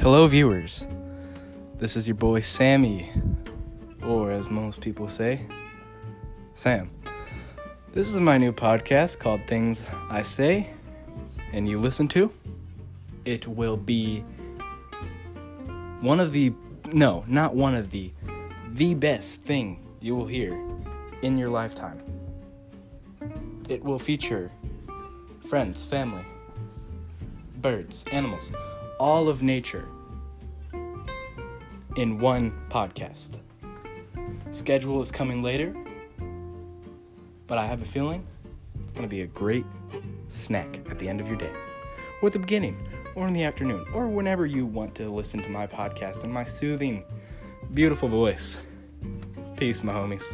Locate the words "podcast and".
45.66-46.32